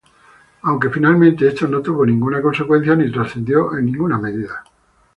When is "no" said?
1.67-1.79